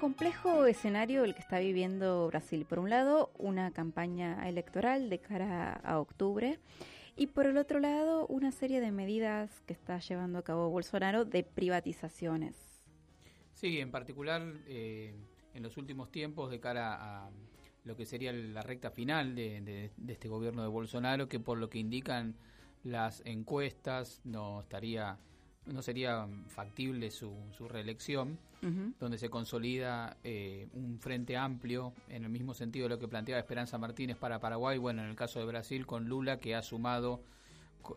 [0.00, 2.64] complejo escenario el que está viviendo Brasil.
[2.64, 6.58] Por un lado, una campaña electoral de cara a octubre
[7.16, 11.24] y por el otro lado, una serie de medidas que está llevando a cabo Bolsonaro
[11.24, 12.82] de privatizaciones.
[13.52, 15.14] Sí, en particular eh,
[15.54, 17.30] en los últimos tiempos de cara a
[17.84, 21.70] lo que sería la recta final de, de este gobierno de Bolsonaro, que por lo
[21.70, 22.36] que indican
[22.84, 25.18] las encuestas no estaría
[25.66, 28.38] no sería factible su, su reelección,
[28.98, 33.40] donde se consolida eh, un frente amplio en el mismo sentido de lo que planteaba
[33.40, 37.22] Esperanza Martínez para Paraguay, bueno, en el caso de Brasil con Lula que ha sumado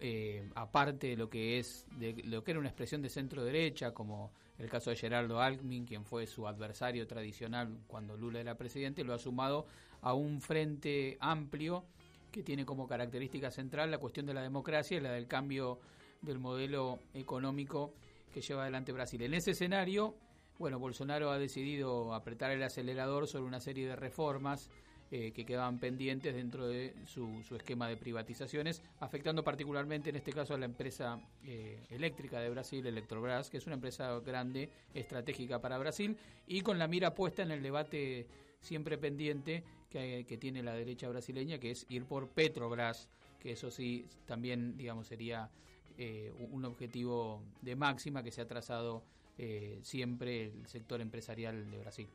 [0.00, 3.92] eh, aparte de lo que es de lo que era una expresión de centro derecha
[3.92, 9.02] como el caso de Gerardo Alckmin quien fue su adversario tradicional cuando Lula era presidente
[9.02, 9.66] lo ha sumado
[10.00, 11.84] a un frente amplio
[12.30, 15.80] que tiene como característica central la cuestión de la democracia y la del cambio
[16.22, 17.92] del modelo económico
[18.32, 19.20] que lleva adelante Brasil.
[19.22, 20.14] En ese escenario,
[20.58, 24.70] bueno, Bolsonaro ha decidido apretar el acelerador sobre una serie de reformas
[25.14, 30.54] eh, que quedaban pendientes dentro de su, esquema de privatizaciones, afectando particularmente en este caso
[30.54, 35.76] a la empresa eh, eléctrica de Brasil, Electrobras, que es una empresa grande, estratégica para
[35.76, 38.26] Brasil, y con la mira puesta en el debate
[38.62, 43.70] siempre pendiente que, que tiene la derecha brasileña, que es ir por Petrobras, que eso
[43.70, 45.50] sí también, digamos, sería
[45.98, 49.02] eh, un objetivo de máxima que se ha trazado
[49.38, 52.08] eh, siempre el sector empresarial de Brasil.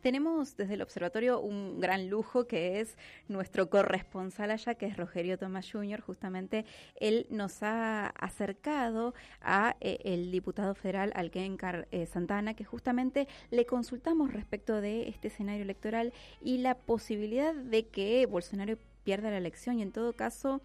[0.00, 2.96] Tenemos desde el observatorio un gran lujo que es
[3.28, 6.00] nuestro corresponsal allá, que es Rogerio Tomás Jr.
[6.00, 6.64] Justamente
[6.96, 14.32] él nos ha acercado a eh, el diputado federal Alquencar Santana, que justamente le consultamos
[14.32, 19.82] respecto de este escenario electoral y la posibilidad de que Bolsonaro pierda la elección y
[19.82, 20.60] en todo caso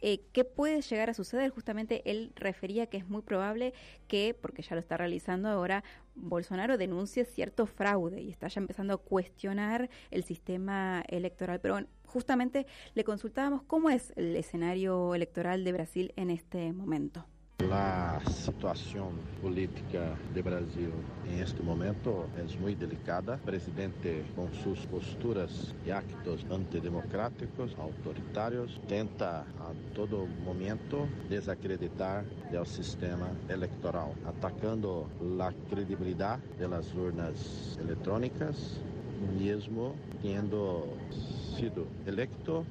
[0.00, 1.50] eh, ¿Qué puede llegar a suceder?
[1.50, 3.74] Justamente él refería que es muy probable
[4.08, 5.84] que, porque ya lo está realizando ahora,
[6.14, 11.60] Bolsonaro denuncie cierto fraude y está ya empezando a cuestionar el sistema electoral.
[11.60, 17.26] Pero justamente le consultábamos cómo es el escenario electoral de Brasil en este momento.
[17.68, 20.90] La situación política de Brasil
[21.28, 23.34] en este momento es muy delicada.
[23.34, 32.66] El presidente, con sus posturas y actos antidemocráticos, autoritarios, tenta a todo momento desacreditar el
[32.66, 38.80] sistema electoral, atacando la credibilidad de las urnas electrónicas,
[39.38, 40.86] mismo teniendo
[41.58, 42.64] sido electo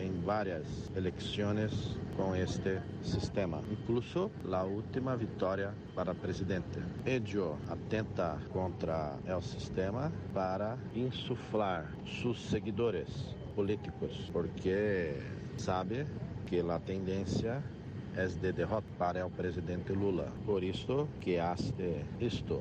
[0.00, 6.80] en varias elecciones con este sistema, incluso la última victoria para presidente.
[7.04, 11.86] Ello atenta contra el sistema para insuflar
[12.22, 15.20] sus seguidores políticos, porque
[15.56, 16.06] sabe
[16.48, 17.62] que la tendencia
[18.16, 20.24] es de derrota para el presidente Lula.
[20.46, 22.60] Por eso que hace esto.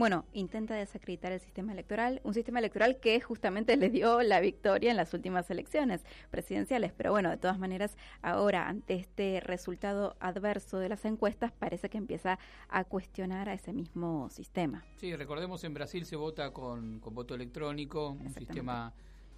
[0.00, 4.90] Bueno, intenta desacreditar el sistema electoral, un sistema electoral que justamente le dio la victoria
[4.90, 6.94] en las últimas elecciones presidenciales.
[6.96, 11.98] Pero bueno, de todas maneras, ahora ante este resultado adverso de las encuestas, parece que
[11.98, 12.38] empieza
[12.70, 14.86] a cuestionar a ese mismo sistema.
[14.96, 18.94] Sí, recordemos en Brasil se vota con, voto electrónico, un sistema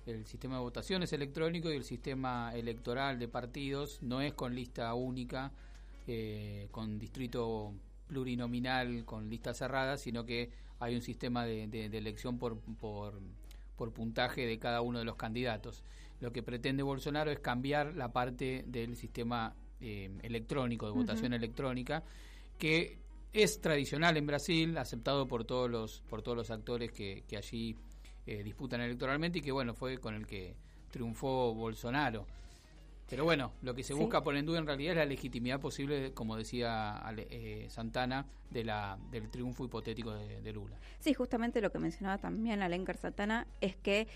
[0.07, 4.55] el sistema de votación es electrónico y el sistema electoral de partidos no es con
[4.55, 5.51] lista única,
[6.07, 7.75] eh, con distrito
[8.13, 10.51] plurinominal con listas cerradas, sino que
[10.81, 11.65] hay un sistema de,
[11.97, 13.15] elección por, por,
[13.95, 15.83] puntaje de cada uno de los candidatos.
[16.21, 22.05] Lo que pretende Bolsonaro es cambiar la parte del sistema eh, electrónico, de votación electrónica,
[22.59, 22.99] que
[23.33, 27.75] es tradicional en Brasil, aceptado por todos los, por todos los actores que, que allí
[28.27, 30.55] eh, disputan electoralmente y que bueno, fue con el que
[30.91, 32.27] triunfó Bolsonaro.
[33.13, 36.15] Pero bueno, lo que se busca por en duda en realidad es la legitimidad posible,
[36.15, 40.79] como decía eh, Santana, de la, del triunfo hipotético de, Lula.
[40.99, 44.09] Sí, justamente lo que mencionaba también Alencar Santana es que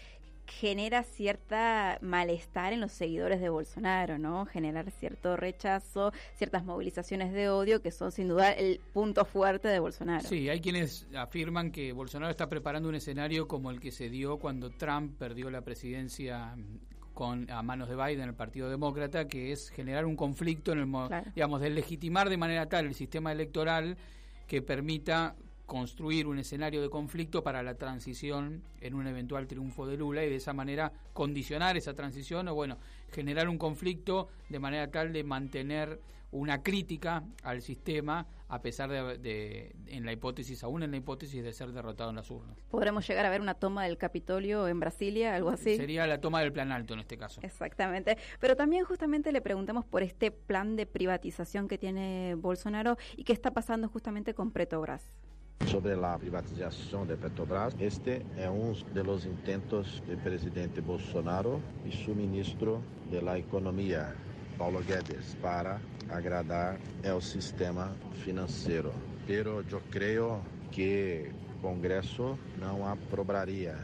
[0.47, 4.47] genera cierta malestar en los seguidores de Bolsonaro, ¿no?
[4.47, 9.79] Generar cierto rechazo, ciertas movilizaciones de odio que son sin duda el punto fuerte de
[9.79, 10.27] Bolsonaro.
[10.27, 14.39] Sí, hay quienes afirman que Bolsonaro está preparando un escenario como el que se dio
[14.39, 16.57] cuando Trump perdió la presidencia
[17.17, 21.25] con a manos de Biden, el Partido Demócrata, que es generar un conflicto en el
[21.35, 23.97] digamos de legitimar de manera tal el sistema electoral
[24.47, 25.35] que permita
[25.65, 30.29] construir un escenario de conflicto para la transición en un eventual triunfo de Lula y
[30.29, 32.77] de esa manera condicionar esa transición o bueno,
[33.11, 36.01] generar un conflicto de manera tal de mantener
[36.31, 41.53] una crítica al sistema a pesar de, en la hipótesis, aún en la hipótesis de
[41.53, 42.57] ser derrotado en las urnas.
[42.71, 45.77] ¿Podremos llegar a ver una toma del Capitolio en Brasilia, algo así?
[45.77, 47.41] Sería la toma del plan alto en este caso.
[47.43, 48.17] Exactamente.
[48.39, 53.33] Pero también justamente le preguntamos por este plan de privatización que tiene Bolsonaro y qué
[53.33, 55.13] está pasando justamente con Petrobras.
[55.65, 61.93] Sobre la privatización de Petrobras, este es uno de los intentos del presidente Bolsonaro y
[61.93, 62.81] su ministro
[63.11, 64.15] de la Economía,
[64.57, 67.93] Paulo Guedes, para agradar el sistema
[68.25, 68.93] financiero.
[69.27, 73.77] Pero yo creo que el Congreso no aprobaría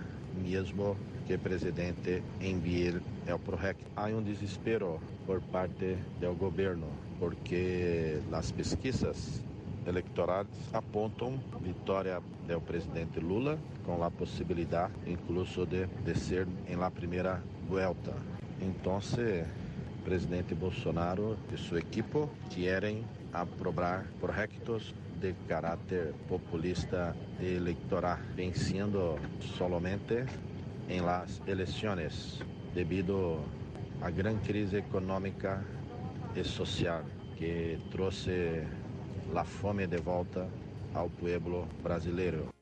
[0.43, 0.97] mesmo
[1.27, 3.85] que o presidente envie o projeto.
[3.97, 9.43] Há um desespero por parte do governo, porque as pesquisas
[9.87, 16.91] eleitorais apontam vitória do presidente Lula, com a possibilidade, incluso, de, de ser em la
[16.91, 18.15] primeira volta.
[18.61, 19.01] Então,
[20.05, 29.19] presidente Bolsonaro e sua equipe querem aprovar projetos de caráter populista eleitoral, pensando
[29.57, 30.25] solamente
[30.89, 32.41] em las eleições,
[32.75, 33.41] devido
[34.01, 35.65] à grande crise econômica
[36.35, 37.05] e social
[37.37, 38.67] que trouxe
[39.39, 40.49] a fome de volta
[40.95, 42.53] ao povo brasileiro.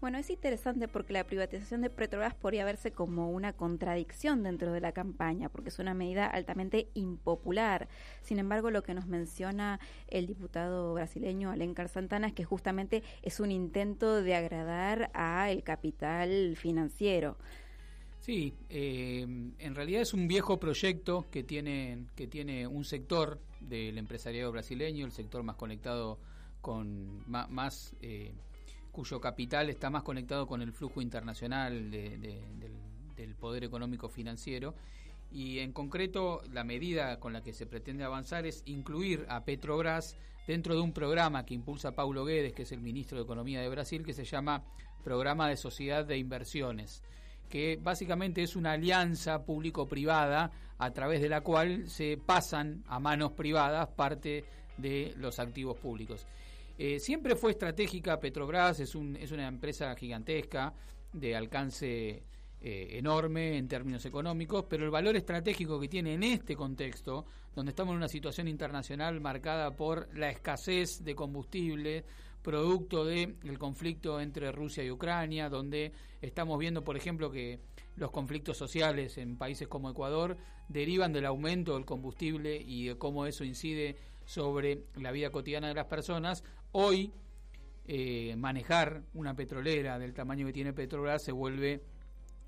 [0.00, 4.80] Bueno, es interesante porque la privatización de Petrobras podría verse como una contradicción dentro de
[4.80, 7.86] la campaña, porque es una medida altamente impopular.
[8.22, 9.78] Sin embargo, lo que nos menciona
[10.08, 16.56] el diputado brasileño Alencar Santana es que justamente es un intento de agradar al capital
[16.56, 17.36] financiero.
[18.30, 19.26] Sí, eh,
[19.58, 25.04] en realidad es un viejo proyecto que tiene, que tiene un sector del empresariado brasileño,
[25.04, 26.16] el sector más conectado
[26.60, 27.92] con más...
[28.02, 28.32] Eh,
[28.92, 34.76] cuyo capital está más conectado con el flujo internacional del, poder económico financiero.
[35.32, 40.16] Y en concreto, la medida con la que se pretende avanzar es incluir a Petrobras
[40.46, 43.68] dentro de un programa que impulsa Paulo Guedes, que es el ministro de Economía de
[43.68, 44.62] Brasil, que se llama
[45.02, 47.02] Programa de Sociedad de Inversiones,
[47.50, 53.32] que básicamente es una alianza público-privada a través de la cual se pasan a manos
[53.32, 54.44] privadas parte
[54.78, 56.26] de los activos públicos.
[56.78, 60.72] Eh, siempre fue estratégica Petrobras, es, un, es una empresa gigantesca
[61.12, 62.22] de alcance
[62.62, 67.70] eh, enorme en términos económicos, pero el valor estratégico que tiene en este contexto, donde
[67.70, 72.04] estamos en una situación internacional marcada por la escasez de combustible,
[72.42, 77.60] producto del conflicto entre Rusia y Ucrania, donde estamos viendo, por ejemplo, que
[77.96, 80.36] los conflictos sociales en países como Ecuador
[80.68, 85.74] derivan del aumento del combustible y de cómo eso incide sobre la vida cotidiana de
[85.74, 87.12] las personas, hoy
[87.86, 91.82] eh, manejar una petrolera del tamaño que tiene Petrobras se vuelve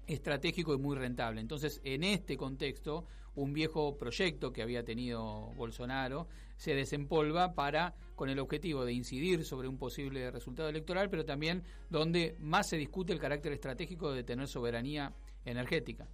[0.07, 1.41] estratégico y muy rentable.
[1.41, 8.29] Entonces, en este contexto, un viejo proyecto que había tenido Bolsonaro se desempolva para con
[8.29, 13.13] el objetivo de incidir sobre un posible resultado electoral, pero también donde más se discute
[13.13, 15.13] el carácter estratégico de tener soberanía
[15.45, 16.07] energética.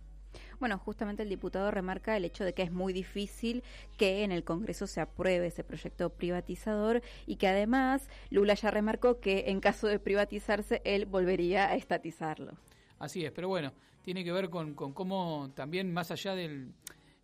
[0.60, 3.62] Bueno, justamente el diputado remarca el hecho de que es muy difícil
[3.96, 9.20] que en el Congreso se apruebe ese proyecto privatizador y que además Lula ya remarcó
[9.20, 12.58] que en caso de privatizarse él volvería a estatizarlo.
[12.98, 13.72] Así es, pero bueno,
[14.02, 16.72] tiene que ver con, cómo también más allá del,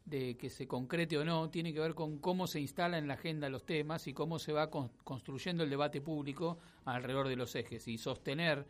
[0.05, 3.15] de que se concrete o no, tiene que ver con cómo se instala en la
[3.15, 7.89] agenda los temas y cómo se va construyendo el debate público alrededor de los ejes.
[7.89, 8.67] Y sostener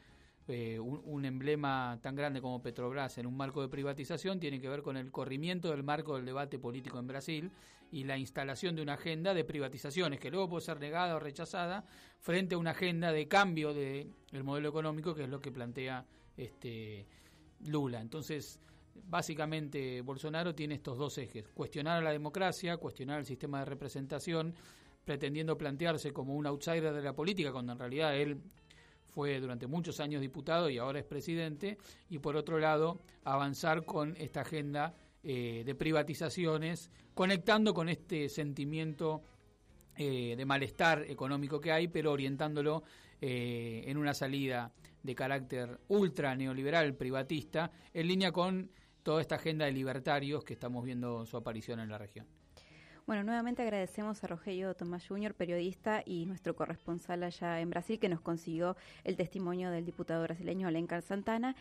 [0.47, 4.83] eh, un, emblema tan grande como Petrobras en un marco de privatización tiene que ver
[4.83, 7.51] con el corrimiento del marco del debate político en Brasil
[7.91, 11.87] y la instalación de una agenda de privatizaciones que luego puede ser negada o rechazada
[12.21, 14.13] frente a una agenda de cambio del
[14.45, 16.05] modelo económico que es lo que plantea
[16.37, 17.07] este
[17.67, 18.01] Lula.
[18.01, 18.61] Entonces,
[19.09, 24.55] básicamente Bolsonaro tiene estos dos ejes, cuestionar a la democracia, cuestionar el sistema de representación,
[25.05, 28.41] pretendiendo plantearse como un outsider de la política, cuando en realidad él
[29.07, 34.17] fue durante muchos años diputado y ahora es presidente, y por otro lado avanzar con
[34.17, 39.23] esta agenda eh, de privatizaciones, conectando con este sentimiento
[39.97, 42.83] eh, de malestar económico que hay, pero orientándolo
[43.21, 44.73] eh, en una salida
[45.05, 48.71] de carácter ultra neoliberal, privatista, en línea con
[49.05, 52.27] toda esta agenda de libertarios que estamos viendo su aparición en la región.
[53.07, 58.09] Bueno, nuevamente agradecemos a Rogelio Tomás Jr., periodista y nuestro corresponsal allá en Brasil, que
[58.09, 61.55] nos consiguió el testimonio del diputado brasileño Alencar Santana.